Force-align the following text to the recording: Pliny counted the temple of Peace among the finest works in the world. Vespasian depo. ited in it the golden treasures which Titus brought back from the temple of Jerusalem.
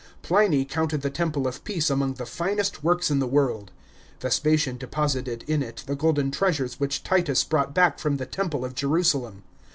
Pliny 0.23 0.65
counted 0.65 1.03
the 1.03 1.11
temple 1.11 1.45
of 1.47 1.63
Peace 1.63 1.91
among 1.91 2.15
the 2.15 2.25
finest 2.25 2.83
works 2.83 3.11
in 3.11 3.19
the 3.19 3.27
world. 3.27 3.69
Vespasian 4.19 4.79
depo. 4.79 5.03
ited 5.21 5.43
in 5.43 5.61
it 5.61 5.83
the 5.85 5.95
golden 5.95 6.31
treasures 6.31 6.79
which 6.79 7.03
Titus 7.03 7.43
brought 7.43 7.75
back 7.75 7.99
from 7.99 8.17
the 8.17 8.25
temple 8.25 8.65
of 8.65 8.73
Jerusalem. 8.73 9.43